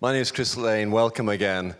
[0.00, 0.92] My name is Chris Lane.
[0.92, 1.74] Welcome again.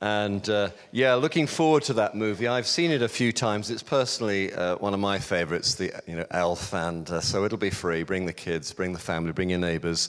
[0.00, 2.48] And uh, yeah, looking forward to that movie.
[2.48, 3.70] I've seen it a few times.
[3.70, 7.58] It's personally uh, one of my favorites, the you know Elf, and uh, so it'll
[7.58, 8.04] be free.
[8.04, 10.08] Bring the kids, bring the family, bring your neighbors.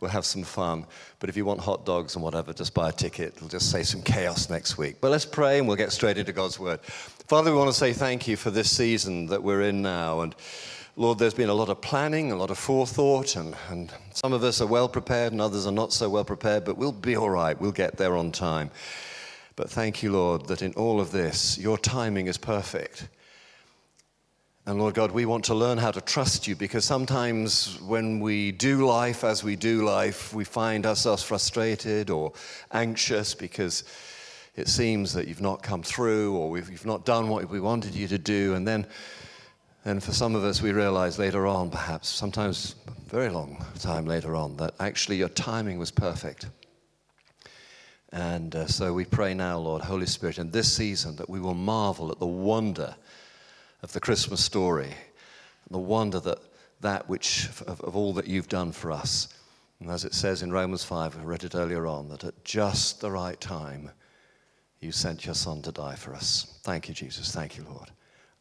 [0.00, 0.84] We'll have some fun.
[1.20, 3.32] But if you want hot dogs and whatever, just buy a ticket.
[3.34, 4.96] It'll just say some chaos next week.
[5.00, 6.82] But let's pray and we'll get straight into God's word.
[6.82, 10.20] Father, we want to say thank you for this season that we're in now.
[10.20, 10.34] And
[10.96, 14.42] Lord, there's been a lot of planning, a lot of forethought, and, and some of
[14.42, 17.30] us are well prepared and others are not so well prepared, but we'll be all
[17.30, 17.58] right.
[17.58, 18.70] We'll get there on time.
[19.54, 23.08] But thank you, Lord, that in all of this, your timing is perfect.
[24.66, 28.52] And Lord God, we want to learn how to trust you because sometimes when we
[28.52, 32.32] do life as we do life, we find ourselves frustrated or
[32.72, 33.84] anxious because
[34.56, 38.08] it seems that you've not come through or you've not done what we wanted you
[38.08, 38.54] to do.
[38.54, 38.86] And then
[39.84, 44.06] and for some of us, we realize later on, perhaps, sometimes a very long time
[44.06, 46.48] later on, that actually your timing was perfect.
[48.12, 51.54] And uh, so we pray now, Lord, Holy Spirit, in this season that we will
[51.54, 52.94] marvel at the wonder
[53.82, 54.92] of the Christmas story,
[55.70, 56.38] the wonder that
[56.80, 59.28] that which, of, of all that you've done for us.
[59.80, 63.00] And as it says in Romans 5, I read it earlier on, that at just
[63.00, 63.90] the right time,
[64.80, 66.58] you sent your Son to die for us.
[66.62, 67.32] Thank you, Jesus.
[67.32, 67.90] Thank you, Lord.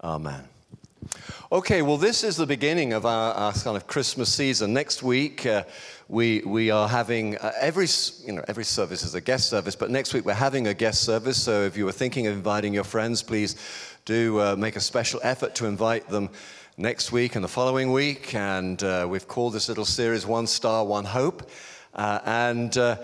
[0.01, 0.43] Amen.
[1.51, 4.73] Okay, well, this is the beginning of our, our kind of Christmas season.
[4.73, 5.63] Next week, uh,
[6.07, 7.87] we, we are having uh, every,
[8.25, 11.03] you know, every service is a guest service, but next week we're having a guest
[11.03, 11.41] service.
[11.41, 13.55] So if you were thinking of inviting your friends, please
[14.05, 16.29] do uh, make a special effort to invite them
[16.77, 18.35] next week and the following week.
[18.35, 21.49] And uh, we've called this little series One Star, One Hope.
[21.95, 22.97] Uh, and, uh,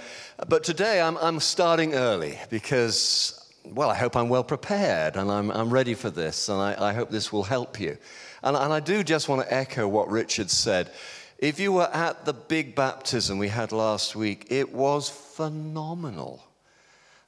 [0.48, 3.35] but today I'm, I'm starting early because
[3.74, 6.94] well, I hope I'm well prepared and I'm, I'm ready for this, and I, I
[6.94, 7.98] hope this will help you.
[8.44, 10.92] And, and I do just want to echo what Richard said.
[11.38, 16.44] If you were at the big baptism we had last week, it was phenomenal.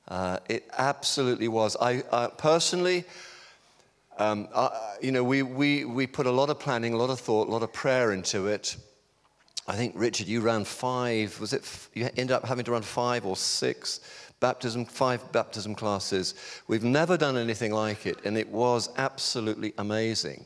[0.08, 1.76] Uh, it absolutely was.
[1.76, 2.02] I
[2.38, 3.04] personally,
[4.18, 4.48] um,
[5.02, 7.52] you know, we, we, we put a lot of planning, a lot of thought, a
[7.52, 8.78] lot of prayer into it.
[9.68, 13.26] I think, Richard, you ran five, was it, you ended up having to run five
[13.26, 14.00] or six
[14.40, 16.34] baptism, five baptism classes.
[16.68, 20.46] We've never done anything like it, and it was absolutely amazing.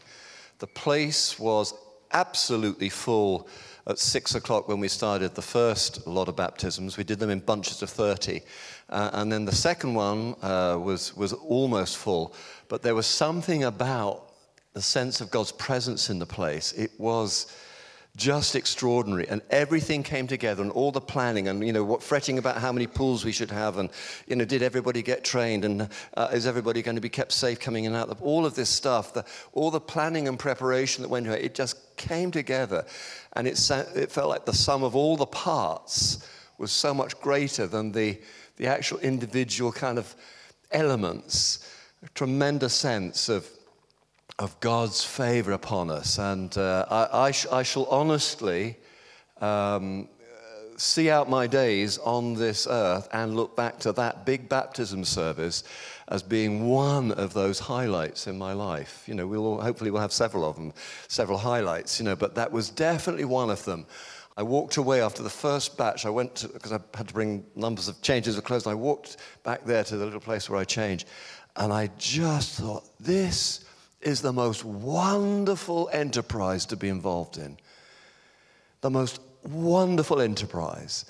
[0.60, 1.74] The place was
[2.14, 3.48] absolutely full
[3.88, 6.98] at six o'clock when we started the first lot of baptisms.
[6.98, 8.42] We did them in bunches of 30.
[8.90, 12.36] Uh, and then the second one uh, was, was almost full.
[12.68, 14.34] But there was something about
[14.74, 16.74] the sense of God's presence in the place.
[16.74, 17.54] It was
[18.18, 19.28] just extraordinary.
[19.28, 22.72] And everything came together and all the planning and you know what fretting about how
[22.72, 23.90] many pools we should have and
[24.28, 27.60] you know did everybody get trained and uh, is everybody going to be kept safe
[27.60, 28.22] coming in and out?
[28.22, 31.56] All of this stuff the, all the planning and preparation that went into it it
[31.56, 32.86] just came together.
[33.34, 36.28] And it, it felt like the sum of all the parts
[36.58, 38.20] was so much greater than the,
[38.58, 40.16] the actual individual kind of
[40.72, 41.68] elements.
[42.04, 43.48] A tremendous sense of
[44.42, 46.18] of God's favor upon us.
[46.18, 48.76] And uh, I, I, sh- I, shall honestly
[49.40, 50.10] um,
[50.78, 55.64] see out my days on this earth and look back to that big baptism service
[56.08, 59.04] as being one of those highlights in my life.
[59.06, 60.74] You know, we'll hopefully we'll have several of them,
[61.08, 63.86] several highlights, you know, but that was definitely one of them.
[64.38, 66.04] I walked away after the first batch.
[66.08, 68.66] I went because I had to bring numbers of changes of clothes.
[68.66, 71.06] I walked back there to the little place where I change,
[71.58, 73.66] and I just thought, this
[74.02, 77.58] is the most wonderful enterprise to be involved in.
[78.82, 81.06] The most wonderful enterprise.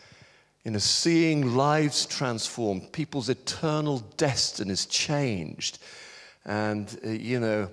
[0.64, 5.80] You know, seeing lives transformed, people's eternal destinies changed.
[6.46, 7.70] And, uh, you know,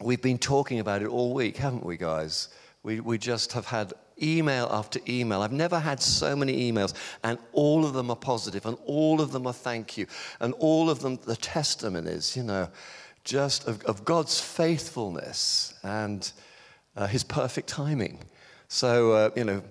[0.00, 2.48] we've been talking about it all week, haven't we, guys?
[2.82, 5.40] We, we just have had email after email.
[5.40, 6.92] I've never had so many emails,
[7.24, 10.06] and all of them are positive, and all of them are thank you,
[10.40, 12.68] and all of them the testimonies, you know
[13.24, 16.30] just of, of God's faithfulness and
[16.96, 18.18] uh, his perfect timing.
[18.68, 19.62] So, uh, you know,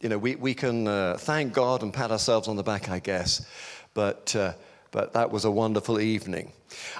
[0.00, 2.98] you know, we, we can uh, thank God and pat ourselves on the back, I
[2.98, 3.46] guess,
[3.94, 4.52] but, uh,
[4.90, 6.52] but that was a wonderful evening.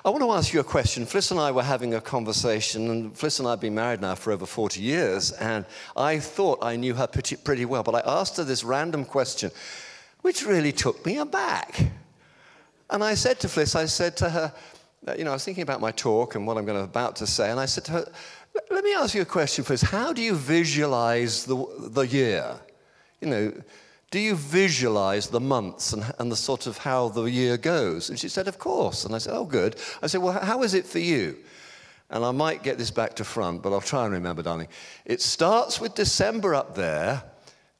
[0.05, 1.05] I want to ask you a question.
[1.05, 4.15] Fliss and I were having a conversation, and Fliss and I have been married now
[4.15, 5.67] for over 40 years, and
[5.97, 9.51] I thought I knew her pretty, pretty well, but I asked her this random question,
[10.21, 11.81] which really took me aback.
[12.89, 14.53] And I said to Fliss, I said to her,
[15.07, 17.17] Uh, you know, I was thinking about my talk and what I'm going to, about
[17.17, 18.13] to say, and I said to her,
[18.71, 19.85] let me ask you a question first.
[19.85, 22.55] How do you visualize the, the year?
[23.21, 23.53] You know,
[24.11, 28.11] do you visualize the months and, and the sort of how the year goes?
[28.11, 29.05] And she said, of course.
[29.05, 29.77] And I said, oh, good.
[30.03, 31.37] I said, well, how is it for you?
[32.11, 34.69] And I might get this back to front, but I'll try and remember, darling.
[35.07, 37.23] It starts with December up there,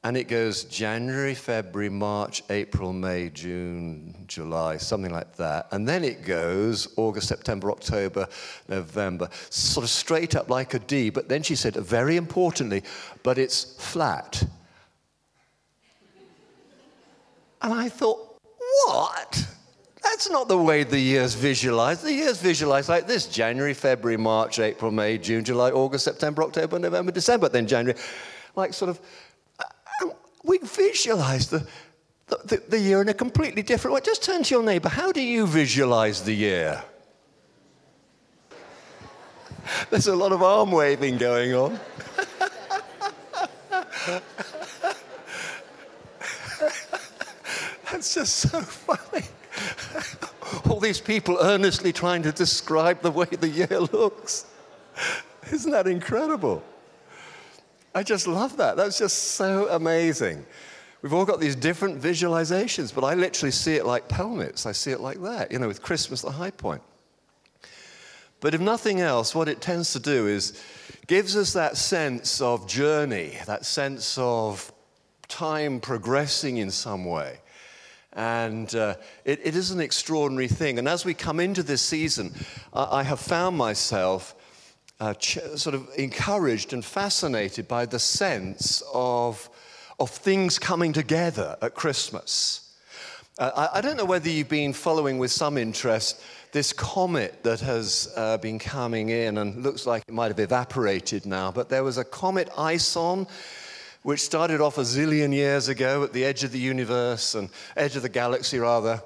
[0.03, 5.67] and it goes January, February, March, April, May, June, July, something like that.
[5.71, 8.27] And then it goes August, September, October,
[8.67, 11.09] November, sort of straight up like a D.
[11.09, 12.83] But then she said, very importantly,
[13.23, 14.43] but it's flat.
[17.61, 18.41] And I thought,
[18.85, 19.47] what?
[20.03, 22.01] That's not the way the years visualize.
[22.01, 26.77] The years visualize like this January, February, March, April, May, June, July, August, September, October,
[26.77, 27.97] November, December, then January.
[28.55, 28.99] Like sort of
[30.43, 31.65] we visualize the,
[32.27, 34.01] the, the, year in a completely different way.
[34.01, 34.89] Just turn to your neighbor.
[34.89, 36.83] How do you visualize the year?
[39.89, 41.79] There's a lot of arm waving going on.
[47.91, 49.25] That's just so funny.
[50.69, 54.45] All these people earnestly trying to describe the way the year looks.
[55.51, 56.63] Isn't that incredible?
[57.95, 58.75] I just love that.
[58.75, 60.45] That's just so amazing.
[61.01, 64.65] We've all got these different visualizations, but I literally see it like pelmets.
[64.65, 66.81] I see it like that, you know, with Christmas the high point.
[68.39, 70.61] But if nothing else, what it tends to do is
[71.07, 74.71] gives us that sense of journey, that sense of
[75.27, 77.39] time progressing in some way.
[78.13, 80.79] And uh, it, it is an extraordinary thing.
[80.79, 82.33] And as we come into this season,
[82.73, 84.35] I, I have found myself
[84.99, 89.49] uh, ch- sort of encouraged and fascinated by the sense of,
[89.99, 92.75] of things coming together at Christmas.
[93.37, 97.59] Uh, I, I, don't know whether you've been following with some interest this comet that
[97.61, 101.83] has uh, been coming in and looks like it might have evaporated now, but there
[101.83, 103.25] was a comet Ison
[104.03, 107.95] which started off a zillion years ago at the edge of the universe and edge
[107.95, 109.01] of the galaxy rather,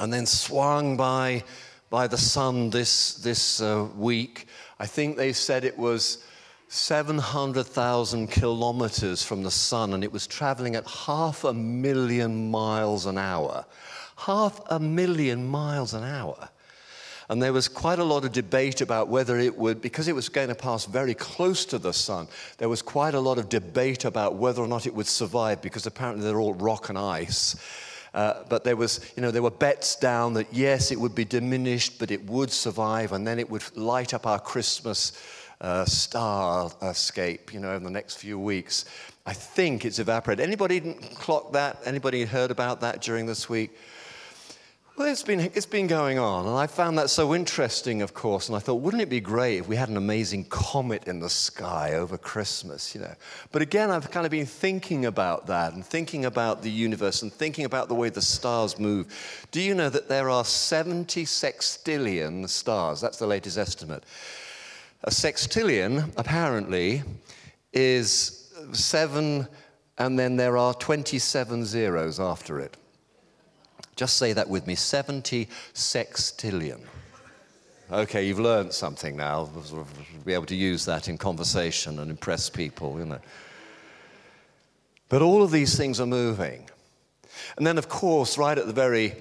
[0.00, 1.44] and then swung by
[1.92, 4.48] by the sun this this uh, week
[4.80, 6.24] I think they said it was
[6.66, 13.18] 700,000 kilometers from the sun and it was traveling at half a million miles an
[13.18, 13.66] hour.
[14.16, 16.48] Half a million miles an hour.
[17.28, 20.30] And there was quite a lot of debate about whether it would, because it was
[20.30, 24.06] going to pass very close to the sun, there was quite a lot of debate
[24.06, 27.54] about whether or not it would survive because apparently they're all rock and ice.
[28.14, 31.24] Uh, but there was, you know, there were bets down that yes, it would be
[31.24, 35.12] diminished, but it would survive, and then it would light up our Christmas
[35.62, 38.84] uh, star escape, you know, in the next few weeks.
[39.24, 40.44] I think it's evaporated.
[40.44, 40.80] Anybody
[41.14, 41.78] clock that?
[41.84, 43.70] Anybody heard about that during this week?
[44.94, 48.48] Well, it's been, it's been going on, and I found that so interesting, of course.
[48.48, 51.30] And I thought, wouldn't it be great if we had an amazing comet in the
[51.30, 53.14] sky over Christmas, you know?
[53.52, 57.32] But again, I've kind of been thinking about that and thinking about the universe and
[57.32, 59.46] thinking about the way the stars move.
[59.50, 63.00] Do you know that there are 70 sextillion stars?
[63.00, 64.04] That's the latest estimate.
[65.04, 67.02] A sextillion, apparently,
[67.72, 69.48] is seven,
[69.96, 72.76] and then there are 27 zeros after it.
[74.02, 76.80] Just say that with me 70 sextillion.
[77.88, 79.48] Okay, you've learned something now.
[80.24, 83.20] Be able to use that in conversation and impress people, you know.
[85.08, 86.68] But all of these things are moving.
[87.56, 89.14] And then, of course, right at the very,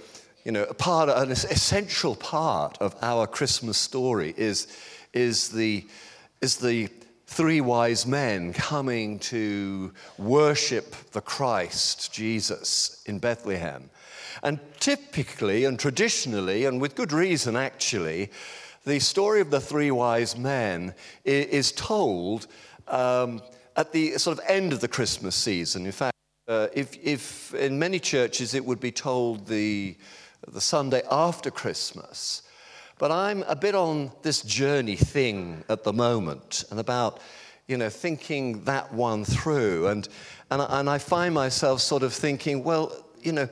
[0.44, 4.66] you know, part, an essential part of our Christmas story is,
[5.14, 5.86] is, the,
[6.42, 6.90] is the
[7.28, 13.92] three wise men coming to worship the Christ, Jesus, in Bethlehem.
[14.44, 18.32] And typically and traditionally, and with good reason actually,
[18.86, 22.48] the story of the three wise men is told
[22.88, 23.42] um,
[23.76, 25.86] at the sort of end of the Christmas season.
[25.86, 26.16] In fact,
[26.48, 29.96] uh, if, if in many churches it would be told the,
[30.48, 32.42] the Sunday after Christmas.
[32.98, 37.20] But I'm a bit on this journey thing at the moment and about,
[37.68, 39.88] you know, thinking that one through.
[39.88, 40.08] And,
[40.50, 43.50] and, and I find myself sort of thinking, well, you know,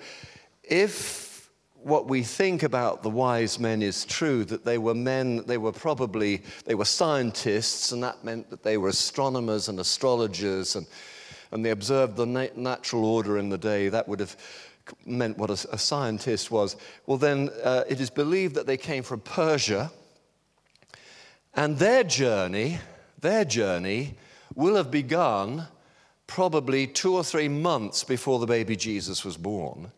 [0.70, 1.50] if
[1.82, 5.72] what we think about the wise men is true, that they were men, they were
[5.72, 10.86] probably, they were scientists, and that meant that they were astronomers and astrologers, and,
[11.52, 14.36] and they observed the na- natural order in the day, that would have
[15.06, 16.76] meant what a, a scientist was.
[17.06, 19.92] Well, then uh, it is believed that they came from Persia,
[21.54, 22.80] and their journey,
[23.20, 24.16] their journey
[24.54, 25.68] will have begun
[26.28, 29.92] probably two or three months before the baby Jesus was born.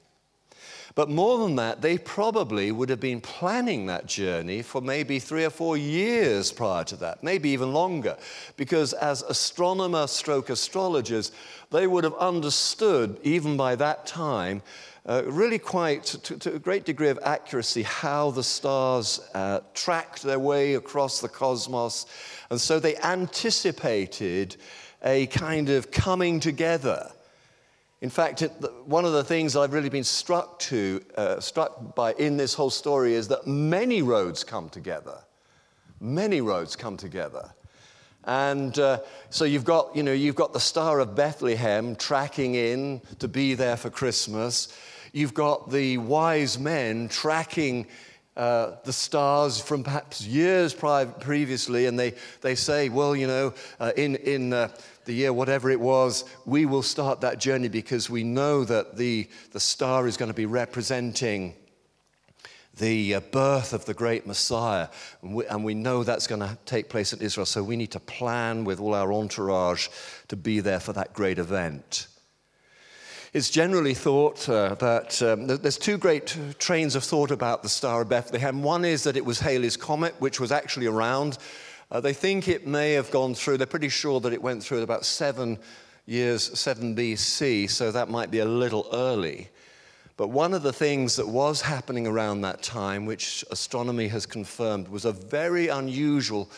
[0.96, 5.46] But more than that, they probably would have been planning that journey for maybe three
[5.46, 8.18] or four years prior to that, maybe even longer,
[8.58, 11.32] because as astronomer stroke astrologers,
[11.70, 14.62] they would have understood, even by that time,
[15.06, 20.22] uh, really quite to, to, a great degree of accuracy, how the stars uh, tracked
[20.22, 22.06] their way across the cosmos.
[22.50, 24.58] And so they anticipated
[25.04, 27.12] a kind of coming together
[28.02, 28.42] In fact,
[28.86, 32.72] one of the things I've really been struck to, uh, struck by in this whole
[32.72, 35.20] story is that many roads come together.
[36.00, 37.54] Many roads come together.
[38.24, 43.02] And uh, so you've got, you know, you've got the Star of Bethlehem tracking in
[43.20, 44.76] to be there for Christmas.
[45.14, 47.86] You've got the wise men tracking
[48.38, 53.92] uh, the stars from perhaps years previously, and they, they say, well, you know, uh,
[53.98, 54.70] in, in uh,
[55.06, 59.28] the year whatever it was, we will start that journey because we know that the,
[59.52, 61.54] the star is going to be representing
[62.78, 64.88] the uh, birth of the great Messiah.
[65.22, 67.46] And we, and we know that's going to take place in Israel.
[67.46, 69.90] So we need to plan with all our entourage
[70.30, 72.08] to be there for that great event.
[73.34, 78.02] It's generally thought uh, that um, there's two great trains of thought about the Star
[78.02, 78.62] of Bethlehem.
[78.62, 81.38] One is that it was Halley's Comet, which was actually around.
[81.90, 84.80] Uh, they think it may have gone through, they're pretty sure that it went through
[84.80, 85.58] at about seven
[86.06, 89.48] years, 7 BC, so that might be a little early.
[90.18, 94.90] But one of the things that was happening around that time, which astronomy has confirmed,
[94.90, 96.52] was a very unusual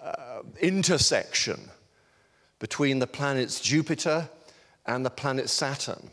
[0.00, 1.70] uh, intersection
[2.60, 4.28] between the planets Jupiter
[4.88, 6.10] and the planet Saturn.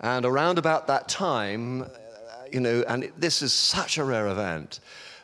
[0.00, 1.86] And around about that time, uh,
[2.50, 4.80] you know, and it, this is such a rare event,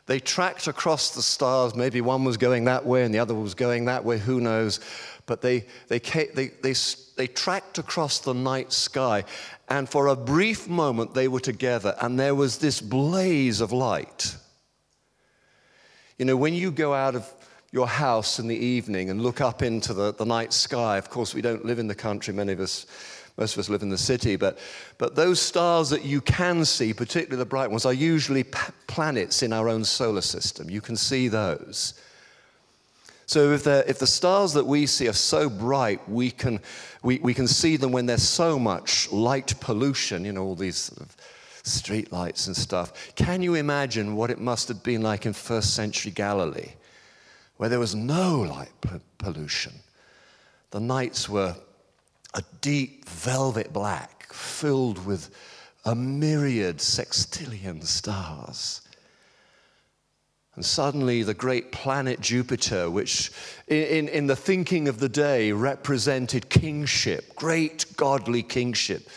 [0.06, 1.74] they tracked across the stars.
[1.74, 4.80] Maybe one was going that way and the other was going that way, who knows?
[5.26, 6.74] But they, they, they, they,
[7.16, 9.24] they tracked across the night sky
[9.68, 14.34] and for a brief moment, they were together, and there was this blaze of light.
[16.16, 17.37] You know, when you go out of
[17.70, 21.34] your house in the evening and look up into the, the night sky, of course,
[21.34, 22.86] we don't live in the country, many of us,
[23.36, 24.58] most of us live in the city, but,
[24.96, 29.42] but those stars that you can see, particularly the bright ones, are usually p- planets
[29.42, 30.70] in our own solar system.
[30.70, 32.00] You can see those.
[33.26, 36.60] So if, if the stars that we see are so bright, we can,
[37.02, 40.78] we, we can see them when there's so much light pollution, you know, all these
[40.78, 41.14] sort of
[41.62, 43.14] street lights and stuff.
[43.14, 46.70] Can you imagine what it must have been like in first century Galilee,
[47.58, 48.72] where there was no light
[49.18, 49.74] pollution?
[50.70, 51.54] The nights were
[52.34, 55.30] a deep velvet black, filled with
[55.84, 58.82] a myriad sextillion stars.
[60.54, 63.30] And suddenly, the great planet Jupiter, which
[63.68, 69.08] in, in the thinking of the day represented kingship, great godly kingship,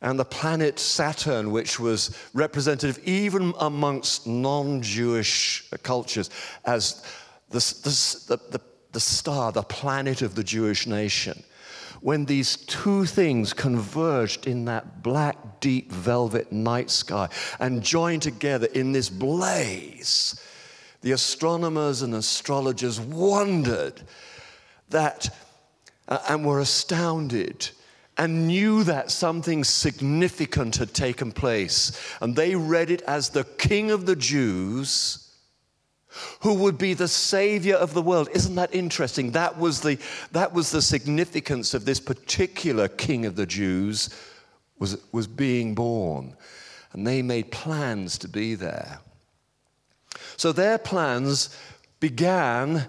[0.00, 6.30] and the planet Saturn, which was representative even amongst non Jewish cultures
[6.64, 7.04] as
[7.50, 8.60] the, the, the,
[8.92, 11.42] the star, the planet of the Jewish nation.
[12.00, 17.28] When these two things converged in that black, deep velvet night sky
[17.58, 20.40] and joined together in this blaze,
[21.00, 24.02] the astronomers and astrologers wondered
[24.90, 25.34] that
[26.06, 27.68] uh, and were astounded
[28.18, 31.92] and knew that something significant had taken place.
[32.20, 35.24] And they read it as the King of the Jews
[36.40, 38.28] who would be the savior of the world.
[38.32, 39.32] Isn't that interesting?
[39.32, 39.98] That was the,
[40.32, 44.10] that was the significance of this particular king of the Jews
[44.78, 46.36] was, was being born.
[46.92, 49.00] And they made plans to be there.
[50.36, 51.56] So their plans
[52.00, 52.86] began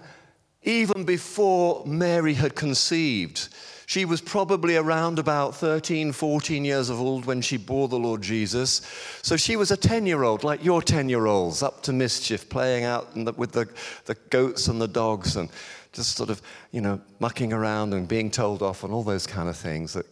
[0.62, 3.48] even before Mary had conceived.
[3.90, 8.22] She was probably around about 13, 14 years of old when she bore the Lord
[8.22, 8.82] Jesus.
[9.20, 12.48] So she was a 10 year old, like your 10 year olds, up to mischief,
[12.48, 13.68] playing out the, with the,
[14.04, 15.48] the goats and the dogs and
[15.92, 19.48] just sort of, you know, mucking around and being told off and all those kind
[19.48, 20.06] of things that,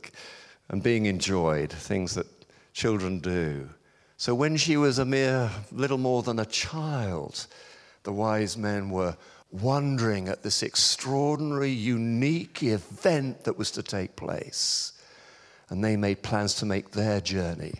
[0.70, 2.26] and being enjoyed, things that
[2.72, 3.68] children do.
[4.16, 7.46] So when she was a mere little more than a child,
[8.02, 9.16] the wise men were
[9.50, 14.92] wondering at this extraordinary, unique event that was to take place.
[15.70, 17.74] And they made plans to make their journey.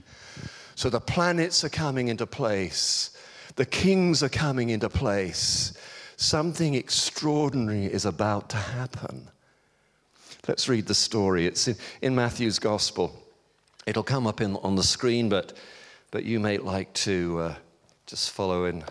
[0.75, 3.11] So the planets are coming into place,
[3.57, 5.73] the kings are coming into place.
[6.17, 9.29] Something extraordinary is about to happen.
[10.49, 11.47] Let's read the story.
[11.47, 13.15] It's in, in Matthew's Gospel.
[13.87, 15.57] It'll come up in, on the screen, but,
[16.11, 17.55] but you may like to uh,
[18.07, 18.83] just follow in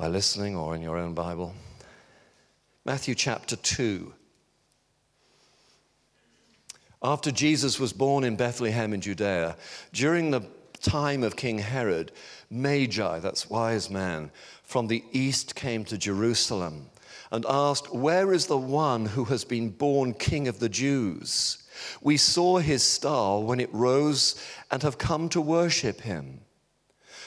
[0.00, 1.54] by listening or in your own Bible.
[2.86, 4.14] Matthew chapter 2.
[7.02, 9.56] After Jesus was born in Bethlehem in Judea,
[9.92, 10.40] during the
[10.80, 12.12] time of King Herod,
[12.48, 14.30] Magi, that's wise man,
[14.62, 16.86] from the east came to Jerusalem
[17.30, 21.58] and asked, Where is the one who has been born king of the Jews?
[22.00, 26.40] We saw his star when it rose and have come to worship him.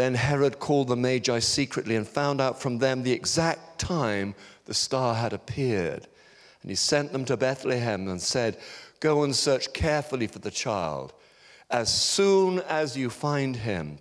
[0.00, 4.72] Then Herod called the Magi secretly and found out from them the exact time the
[4.72, 6.06] star had appeared.
[6.62, 8.56] And he sent them to Bethlehem and said,
[9.00, 11.12] Go and search carefully for the child.
[11.70, 13.98] As soon as you find him,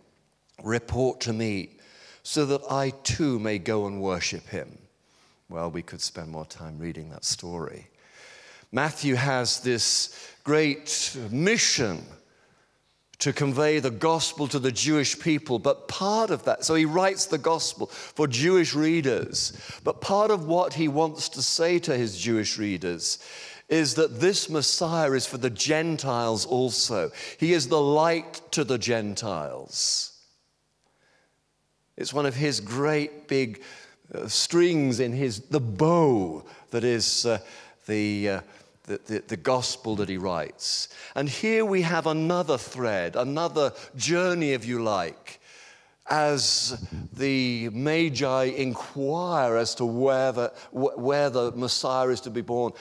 [0.63, 1.72] report to me
[2.24, 4.77] so that I too may go and worship him.
[5.50, 7.89] Well, we could spend more time reading that story.
[8.72, 12.06] Matthew has this great mission
[13.20, 17.26] to convey the gospel to the Jewish people, but part of that, so he writes
[17.26, 22.18] the gospel for Jewish readers, but part of what he wants to say to his
[22.18, 23.20] Jewish readers
[23.68, 27.12] is that this Messiah is for the Gentiles also.
[27.38, 30.14] He is the light to the Gentiles.
[31.96, 33.62] It's one of his great big
[34.14, 37.40] uh, strings in his, the bow that is uh,
[37.86, 38.42] the, uh,
[38.89, 40.89] the, the, the gospel that he writes.
[41.15, 45.39] And here we have another thread, another journey, if you like,
[46.10, 52.74] as the Magi inquire as to where the, where the Messiah is to be born.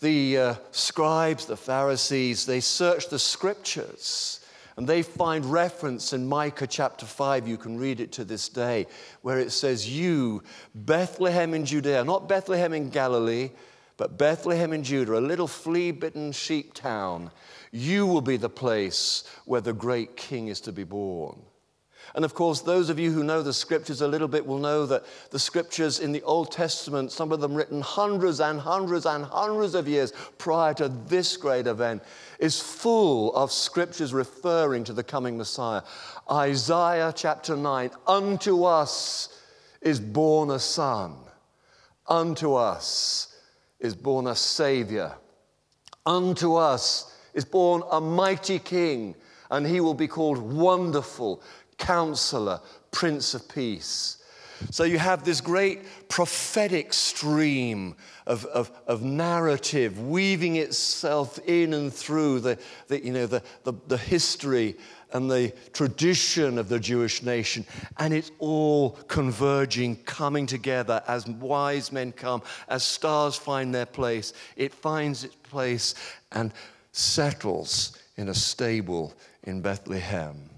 [0.00, 4.46] The uh, scribes, the Pharisees, they search the scriptures
[4.76, 8.86] and they find reference in Micah chapter 5, you can read it to this day,
[9.22, 13.50] where it says, You, Bethlehem in Judea, not Bethlehem in Galilee,
[13.98, 17.32] but Bethlehem in Judah, a little flea bitten sheep town,
[17.72, 21.42] you will be the place where the great king is to be born.
[22.14, 24.86] And of course, those of you who know the scriptures a little bit will know
[24.86, 29.24] that the scriptures in the Old Testament, some of them written hundreds and hundreds and
[29.24, 32.02] hundreds of years prior to this great event,
[32.38, 35.82] is full of scriptures referring to the coming Messiah.
[36.30, 39.28] Isaiah chapter 9 Unto us
[39.82, 41.16] is born a son,
[42.06, 43.34] unto us
[43.80, 45.12] is born a Savior,
[46.04, 49.14] unto us is born a mighty King,
[49.50, 51.42] and he will be called Wonderful
[51.78, 52.60] Counselor,
[52.90, 54.17] Prince of Peace.
[54.70, 57.94] So you have this great prophetic stream
[58.26, 63.72] of, of, of, narrative weaving itself in and through the, the, you know, the, the,
[63.86, 64.76] the history
[65.12, 67.64] and the tradition of the Jewish nation.
[67.98, 74.32] And it's all converging, coming together as wise men come, as stars find their place.
[74.56, 75.94] It finds its place
[76.32, 76.52] and
[76.92, 80.50] settles in a stable in Bethlehem.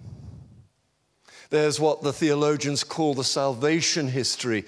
[1.50, 4.64] There's what the theologians call the salvation history.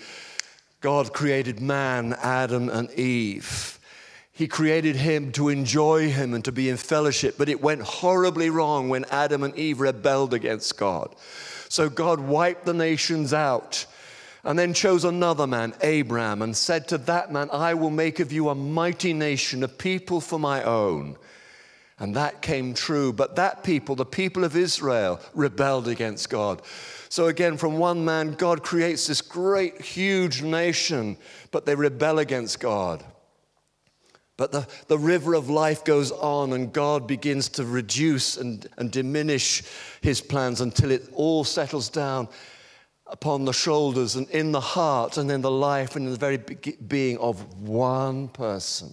[0.81, 3.79] God created man, Adam, and Eve.
[4.33, 8.51] He created him to enjoy him and to be in fellowship, but it went horribly
[8.51, 11.15] wrong when Adam and Eve rebelled against God.
[11.69, 13.87] So God wiped the nations out
[14.43, 18.33] and then chose another man, Abram, and said to that man, I will make of
[18.33, 21.17] you a mighty nation, a people for my own.
[22.03, 23.13] And that came true.
[23.13, 26.61] But that people, the people of Israel, rebelled against God.
[27.09, 31.17] So again, from one man, God creates this great, huge nation,
[31.53, 33.05] but they rebel against God.
[34.37, 38.91] But the, the river of life goes on, and God begins to reduce and, and
[38.91, 39.63] diminish
[40.01, 42.29] his plans until it all settles down
[43.07, 46.39] upon the shoulders and in the heart and in the life and in the very
[46.39, 48.93] being of one person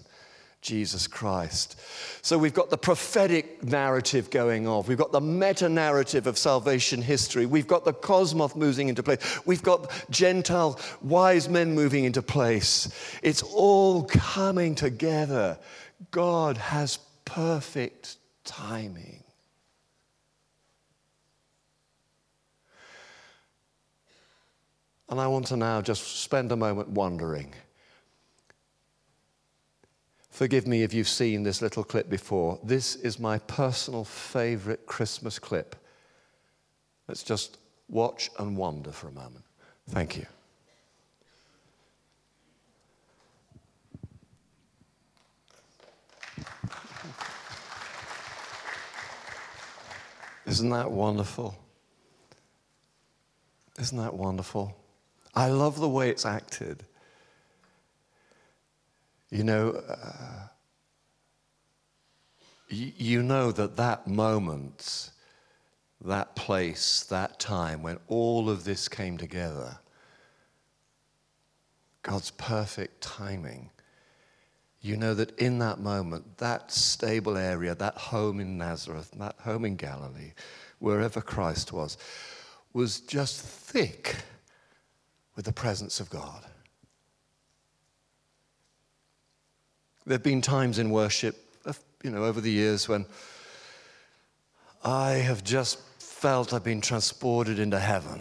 [0.62, 1.80] Jesus Christ.
[2.22, 4.86] So we've got the prophetic narrative going on.
[4.86, 7.46] We've got the meta narrative of salvation history.
[7.46, 9.40] We've got the cosmos moving into place.
[9.46, 12.90] We've got Gentile wise men moving into place.
[13.24, 15.58] It's all coming together.
[16.12, 19.24] God has perfect timing.
[25.08, 27.54] And I want to now just spend a moment wondering
[30.40, 32.60] Forgive me if you've seen this little clip before.
[32.64, 35.76] This is my personal favorite Christmas clip.
[37.10, 37.58] Let's just
[37.90, 39.44] watch and wonder for a moment.
[39.90, 40.26] Thank you.
[50.46, 51.54] Isn't that wonderful?
[53.78, 54.74] Isn't that wonderful?
[55.36, 56.86] I love the way it's acted.
[59.30, 60.48] You know, uh,
[62.70, 65.12] you know that that moment,
[66.04, 69.80] that place, that time when all of this came together
[72.02, 73.70] God's perfect timing,
[74.82, 79.66] you know that in that moment, that stable area, that home in Nazareth, that home
[79.66, 80.34] in Galilee,
[80.80, 81.98] wherever Christ was,
[82.72, 84.16] was just thick
[85.36, 86.46] with the presence of God.
[90.10, 93.06] There have been times in worship, uh, you know, over the years when
[94.84, 98.20] I have just felt I've been transported into heaven.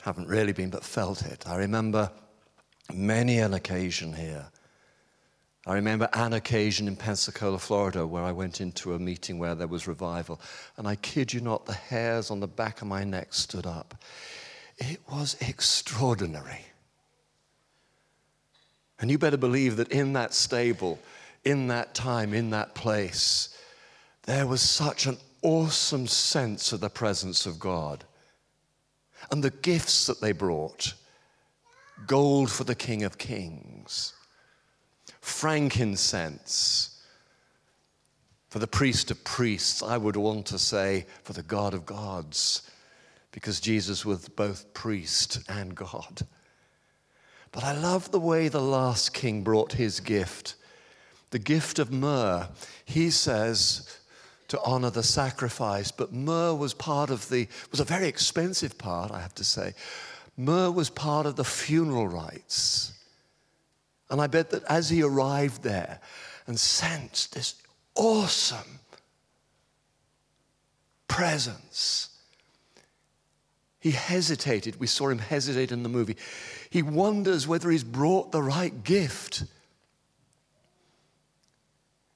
[0.00, 1.46] Haven't really been, but felt it.
[1.46, 2.10] I remember
[2.90, 4.46] many an occasion here.
[5.66, 9.66] I remember an occasion in Pensacola, Florida, where I went into a meeting where there
[9.66, 10.40] was revival.
[10.78, 13.94] And I kid you not, the hairs on the back of my neck stood up.
[14.78, 16.64] It was extraordinary.
[18.98, 20.98] And you better believe that in that stable,
[21.46, 23.56] in that time, in that place,
[24.24, 28.04] there was such an awesome sense of the presence of God.
[29.30, 30.94] And the gifts that they brought
[32.08, 34.12] gold for the King of Kings,
[35.20, 37.00] frankincense
[38.48, 42.68] for the priest of priests, I would want to say for the God of gods,
[43.30, 46.22] because Jesus was both priest and God.
[47.52, 50.56] But I love the way the last king brought his gift
[51.36, 52.48] the gift of myrrh.
[52.86, 53.98] He says,
[54.48, 55.90] to honor the sacrifice.
[55.90, 59.74] But myrrh was part of the, was a very expensive part, I have to say.
[60.38, 62.94] Myrrh was part of the funeral rites.
[64.08, 66.00] And I bet that as he arrived there
[66.46, 67.56] and sensed this
[67.94, 68.80] awesome
[71.06, 72.16] presence,
[73.78, 74.80] he hesitated.
[74.80, 76.16] We saw him hesitate in the movie.
[76.70, 79.44] He wonders whether he's brought the right gift.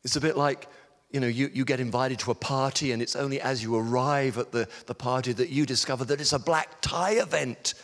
[0.04, 0.66] It's a bit like
[1.10, 4.38] you know, you, you get invited to a party, and it's only as you arrive
[4.38, 7.74] at the, the party that you discover that it's a black tie event.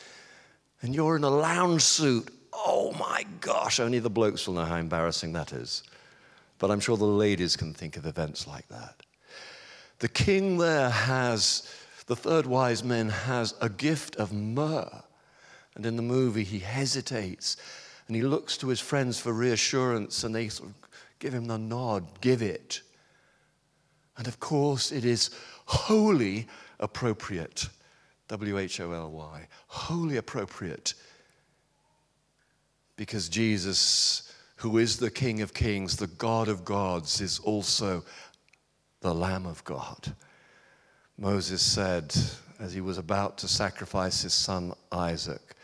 [0.82, 2.28] And you're in a lounge suit.
[2.52, 5.82] Oh my gosh, only the blokes will know how embarrassing that is.
[6.58, 9.02] But I'm sure the ladies can think of events like that.
[9.98, 11.68] The king there has,
[12.06, 15.02] the third wise man has a gift of myrrh.
[15.74, 17.56] And in the movie, he hesitates
[18.06, 20.85] and he looks to his friends for reassurance, and they sort of
[21.18, 22.82] give him the nod, give it.
[24.16, 25.30] And of course, it is
[25.66, 26.46] wholly
[26.80, 27.68] appropriate.
[28.28, 29.46] W H O L Y.
[29.68, 30.94] Wholly appropriate.
[32.96, 38.04] Because Jesus, who is the King of Kings, the God of gods, is also
[39.00, 40.14] the Lamb of God.
[41.18, 42.14] Moses said,
[42.58, 45.54] as he was about to sacrifice his son Isaac,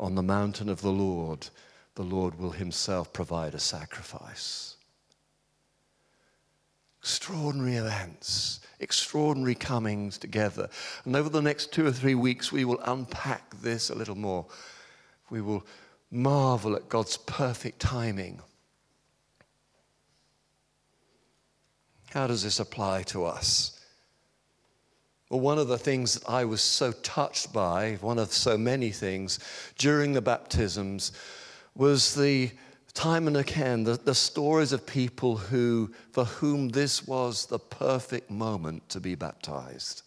[0.00, 1.48] on the mountain of the Lord,
[1.94, 4.76] the Lord will himself provide a sacrifice.
[7.08, 10.68] Extraordinary events, extraordinary comings together.
[11.06, 14.44] And over the next two or three weeks, we will unpack this a little more.
[15.30, 15.64] We will
[16.10, 18.42] marvel at God's perfect timing.
[22.10, 23.80] How does this apply to us?
[25.30, 28.90] Well, one of the things that I was so touched by, one of so many
[28.90, 29.38] things
[29.78, 31.12] during the baptisms,
[31.74, 32.50] was the
[32.92, 38.30] time and again the, the stories of people who, for whom this was the perfect
[38.30, 40.02] moment to be baptized.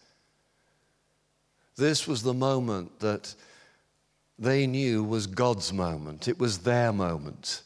[1.76, 3.34] This was the moment that
[4.38, 7.62] they knew was God's moment, it was their moment.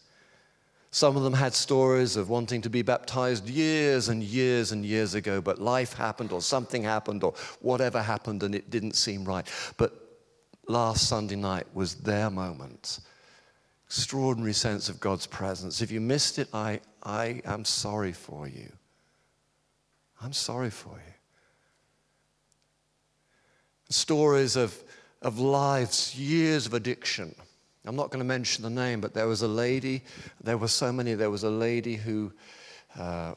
[0.90, 5.14] Some of them had stories of wanting to be baptized years and years and years
[5.14, 9.46] ago, but life happened or something happened or whatever happened and it didn't seem right.
[9.76, 9.92] But
[10.68, 13.00] last Sunday night was their moment
[13.86, 15.80] extraordinary sense of God's presence.
[15.80, 18.70] If you missed it, I, I am sorry for you.
[20.20, 21.12] I'm sorry for you.
[23.88, 24.76] Stories of,
[25.22, 27.34] of lives, years of addiction.
[27.84, 30.02] I'm not going to mention the name, but there was a lady,
[30.42, 31.14] there were so many.
[31.14, 32.32] There was a lady who
[32.98, 33.34] uh,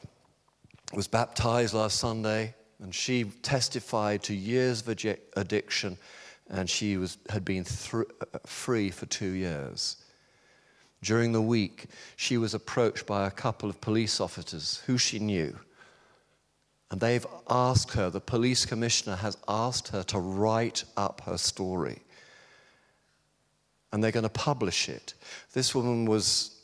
[0.92, 4.88] was baptized last Sunday, and she testified to years of
[5.36, 5.96] addiction,
[6.48, 9.98] and she was, had been th- uh, free for two years.
[11.02, 11.86] During the week,
[12.16, 15.58] she was approached by a couple of police officers who she knew.
[16.90, 22.00] And they've asked her, the police commissioner has asked her to write up her story.
[23.92, 25.14] And they're going to publish it.
[25.52, 26.60] This woman was,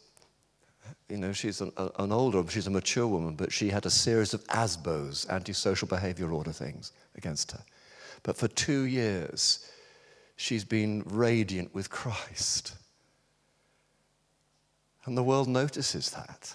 [1.08, 4.34] you know, she's an, an older, she's a mature woman, but she had a series
[4.34, 7.62] of ASBOs, antisocial behavior order things, against her.
[8.22, 9.70] But for two years,
[10.36, 12.74] she's been radiant with Christ.
[15.06, 16.54] And the world notices that.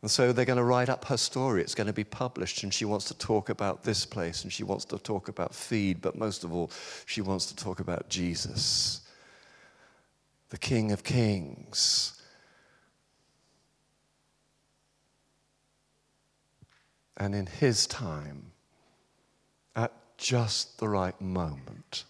[0.00, 1.60] And so they're going to write up her story.
[1.60, 4.62] It's going to be published, and she wants to talk about this place, and she
[4.64, 6.70] wants to talk about feed, but most of all,
[7.04, 9.02] she wants to talk about Jesus.
[10.50, 12.14] the King of Kings.
[17.16, 18.52] And in his time,
[19.74, 22.04] at just the right moment,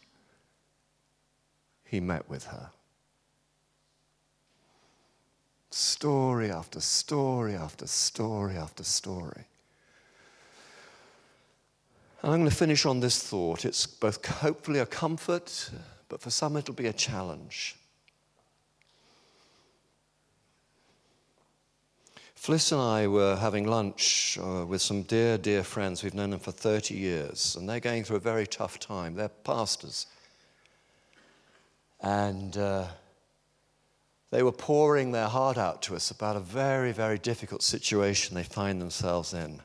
[1.85, 2.71] he met with her.
[5.71, 9.45] Story after story after story after story.
[12.23, 13.65] And I'm going to finish on this thought.
[13.65, 15.71] It's both hopefully a comfort,
[16.09, 17.77] but for some it'll be a challenge.
[22.35, 26.03] Fliss and I were having lunch uh, with some dear, dear friends.
[26.03, 29.15] We've known them for 30 years, and they're going through a very tough time.
[29.15, 30.07] They're pastors.
[32.01, 32.87] And uh,
[34.31, 38.43] they were pouring their heart out to us about a very, very difficult situation they
[38.43, 39.61] find themselves in.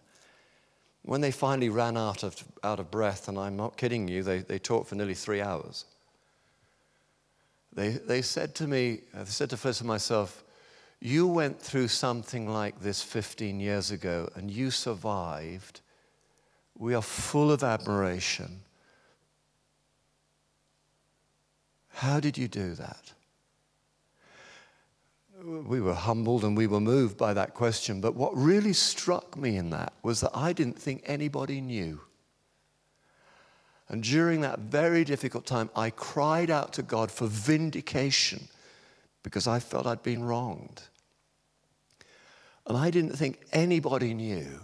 [1.01, 4.39] When they finally ran out of, out of breath, and I'm not kidding you, they,
[4.39, 5.85] they talked for nearly three hours.
[7.73, 10.43] They, they said to me, they said to and myself,
[11.01, 15.81] you went through something like this 15 years ago and you survived.
[16.77, 18.61] We are full of admiration.
[21.89, 23.11] How did you do that?
[25.43, 29.57] We were humbled and we were moved by that question, but what really struck me
[29.57, 31.99] in that was that I didn't think anybody knew.
[33.89, 38.47] And during that very difficult time, I cried out to God for vindication
[39.21, 40.83] because I felt I'd been wronged.
[42.65, 44.61] And I didn't think anybody knew.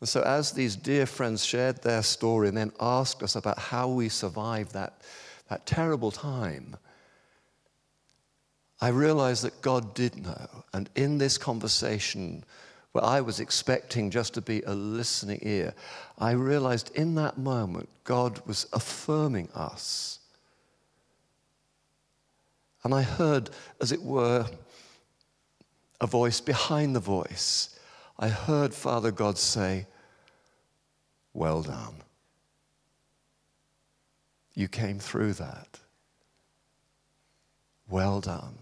[0.00, 3.88] And so, as these dear friends shared their story and then asked us about how
[3.88, 5.02] we survived that,
[5.48, 6.76] that terrible time,
[8.80, 10.64] I realized that God did know.
[10.72, 12.44] And in this conversation,
[12.92, 15.74] where I was expecting just to be a listening ear,
[16.18, 20.20] I realized in that moment God was affirming us.
[22.84, 24.46] And I heard, as it were,
[26.00, 27.78] a voice behind the voice.
[28.18, 29.86] I heard Father God say,
[31.34, 31.94] Well done.
[34.54, 35.80] You came through that.
[37.88, 38.58] Well done.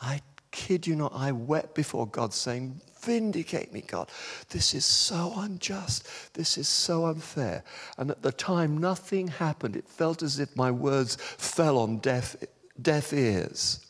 [0.00, 4.08] I kid you not, I wept before God saying, Vindicate me, God.
[4.48, 6.08] This is so unjust.
[6.32, 7.62] This is so unfair.
[7.98, 9.76] And at the time, nothing happened.
[9.76, 12.34] It felt as if my words fell on deaf,
[12.80, 13.84] deaf ears.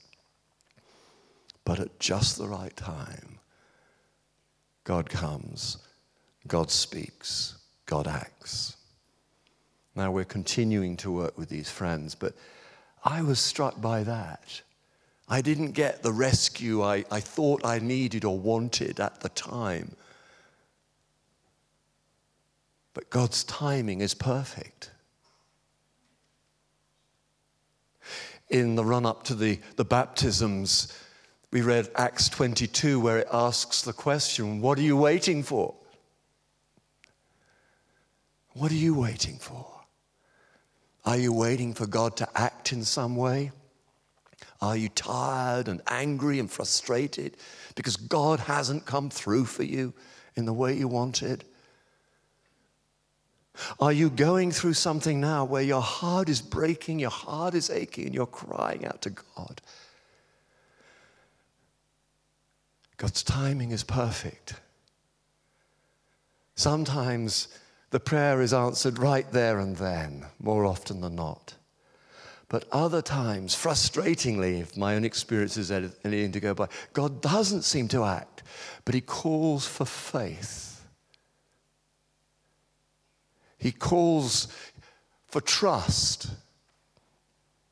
[1.64, 3.38] But at just the right time,
[4.83, 5.79] God comes,
[6.49, 8.77] God speaks, God acts.
[9.95, 12.35] Now we're continuing to work with these friends, but
[13.05, 14.62] I was struck by that.
[15.29, 19.97] I didn't get the rescue I, I thought I needed or wanted at the time.
[22.93, 24.91] But God's timing is perfect.
[28.51, 30.97] In the run up to the, the baptisms,
[31.51, 35.75] we read Acts 22, where it asks the question, What are you waiting for?
[38.53, 39.67] What are you waiting for?
[41.05, 43.51] Are you waiting for God to act in some way?
[44.61, 47.37] Are you tired and angry and frustrated
[47.75, 49.93] because God hasn't come through for you
[50.37, 51.45] in the way you wanted?
[53.79, 58.07] Are you going through something now where your heart is breaking, your heart is aching,
[58.07, 59.61] and you're crying out to God?
[62.97, 64.55] God's timing is perfect.
[66.57, 67.49] Sometimes
[67.90, 71.55] the prayer is answered right there and then, more often than not.
[72.55, 77.62] But other times, frustratingly, if my own experience is anything to go by, God doesn't
[77.62, 78.45] seem to act,
[78.85, 80.87] but He calls for faith.
[83.59, 84.47] He calls
[85.27, 86.29] for trust.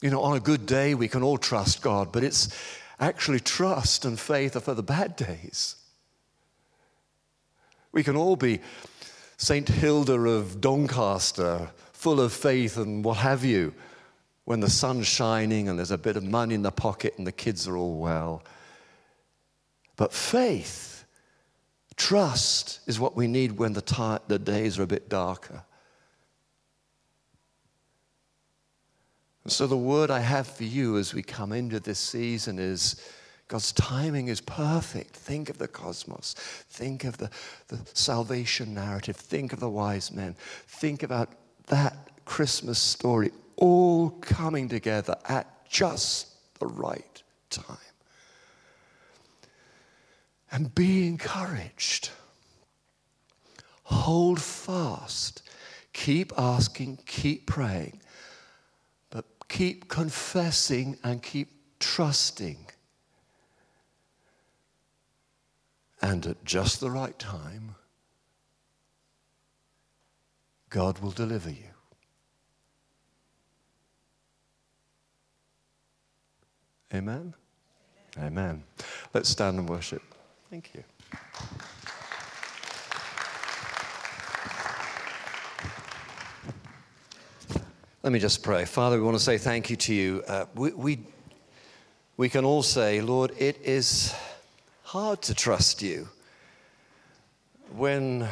[0.00, 2.48] You know, on a good day, we can all trust God, but it's,
[2.98, 5.76] Actually, trust and faith are for the bad days.
[7.92, 8.58] We can all be
[9.36, 9.68] St.
[9.68, 13.74] Hilda of Doncaster, full of faith and what have you,
[14.44, 17.32] when the sun's shining and there's a bit of money in the pocket and the
[17.32, 18.42] kids are all well.
[19.96, 21.04] But faith,
[21.96, 25.62] trust is what we need when the, the days are a bit darker.
[29.44, 33.02] And so, the word I have for you as we come into this season is
[33.48, 35.16] God's timing is perfect.
[35.16, 36.34] Think of the cosmos.
[36.70, 37.28] Think of the,
[37.68, 39.16] the salvation narrative.
[39.16, 40.36] Think of the wise men.
[40.68, 41.28] Think about
[41.66, 47.76] that Christmas story all coming together at just the right time.
[50.50, 52.10] And be encouraged.
[53.84, 55.42] Hold fast.
[55.92, 58.00] Keep asking, keep praying
[59.12, 62.56] but keep confessing and keep trusting.
[66.00, 67.76] And at just the right time,
[70.70, 71.71] God will deliver you.
[76.94, 77.34] Amen?
[78.18, 78.62] Amen.
[79.14, 80.02] Let's stand and worship.
[80.50, 80.84] Thank you.
[88.02, 88.64] Let me just pray.
[88.64, 90.22] Father, we want to say thank you to you.
[90.26, 90.98] Uh, we, we,
[92.16, 94.14] we can all say, Lord, it is
[94.82, 96.08] hard to trust you
[97.74, 98.28] when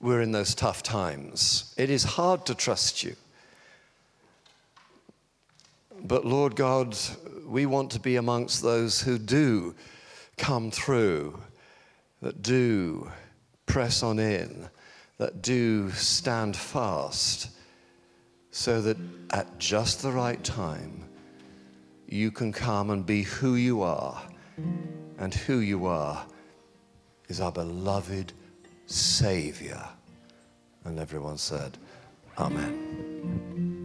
[0.00, 1.74] we're in those tough times.
[1.76, 3.16] It is hard to trust you.
[6.04, 6.96] But Lord God,
[7.46, 9.74] we want to be amongst those who do
[10.36, 11.40] come through,
[12.22, 13.10] that do
[13.66, 14.68] press on in,
[15.18, 17.50] that do stand fast
[18.50, 18.96] so that
[19.30, 21.04] at just the right time,
[22.08, 24.22] you can come and be who you are.
[25.18, 26.26] And who you are
[27.28, 28.32] is our beloved
[28.86, 29.82] Savior.
[30.84, 31.76] And everyone said,
[32.38, 33.75] Amen.